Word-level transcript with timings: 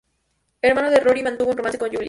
Hermano 0.63 0.89
de 0.89 0.99
Rory, 0.99 1.21
mantuvo 1.23 1.51
un 1.51 1.57
romance 1.57 1.77
con 1.77 1.89
Julia. 1.89 1.99